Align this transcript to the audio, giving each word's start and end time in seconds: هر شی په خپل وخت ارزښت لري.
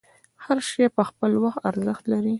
هر 0.43 0.57
شی 0.69 0.83
په 0.95 1.01
خپل 1.09 1.31
وخت 1.43 1.59
ارزښت 1.69 2.03
لري. 2.13 2.29